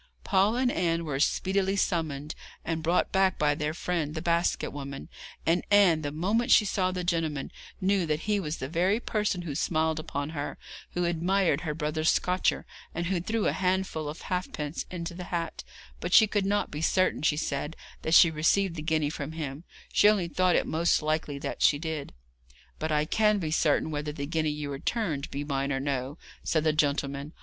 Paul 0.23 0.55
and 0.55 0.71
Anne 0.71 1.05
were 1.05 1.19
speedily 1.19 1.75
summoned, 1.75 2.33
and 2.65 2.81
brought 2.81 3.11
back 3.11 3.37
by 3.37 3.53
their 3.53 3.75
friend 3.75 4.15
the 4.15 4.21
basket 4.23 4.71
woman; 4.71 5.09
and 5.45 5.63
Anne, 5.69 6.01
the 6.01 6.11
moment 6.11 6.49
she 6.49 6.65
saw 6.65 6.89
the 6.91 7.03
gentleman, 7.03 7.51
knew 7.79 8.07
that 8.07 8.21
he 8.21 8.39
was 8.39 8.57
the 8.57 8.67
very 8.67 8.99
person 8.99 9.43
who 9.43 9.53
smiled 9.53 9.99
upon 9.99 10.29
her, 10.29 10.57
who 10.93 11.05
admired 11.05 11.61
her 11.61 11.75
brother's 11.75 12.09
scotcher, 12.09 12.65
and 12.95 13.05
who 13.13 13.21
threw 13.21 13.45
a 13.45 13.51
handful 13.53 14.09
of 14.09 14.21
halfpence 14.21 14.87
into 14.89 15.13
the 15.13 15.25
hat; 15.25 15.63
but 15.99 16.13
she 16.15 16.25
could 16.25 16.47
not 16.47 16.71
be 16.71 16.81
certain, 16.81 17.21
she 17.21 17.37
said, 17.37 17.75
that 18.01 18.15
she 18.15 18.31
received 18.31 18.73
the 18.75 18.81
guinea 18.81 19.11
from 19.11 19.33
him: 19.33 19.65
she 19.93 20.09
only 20.09 20.27
thought 20.27 20.55
it 20.55 20.65
most 20.65 21.03
likely 21.03 21.37
that 21.37 21.61
she 21.61 21.77
did. 21.77 22.11
'But 22.79 22.91
I 22.91 23.05
can 23.05 23.37
be 23.37 23.51
certain 23.51 23.91
whether 23.91 24.11
the 24.11 24.25
guinea 24.25 24.49
you 24.49 24.71
returned 24.71 25.29
be 25.29 25.43
mine 25.43 25.71
or 25.71 25.79
no,' 25.79 26.17
said 26.43 26.63
the 26.63 26.73
gentleman. 26.73 27.33